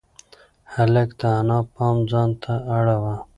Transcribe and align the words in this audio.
هلک 0.73 1.09
د 1.19 1.21
انا 1.39 1.59
پام 1.73 1.97
ځان 2.11 2.29
ته 2.41 2.53
اړاوه. 2.77 3.15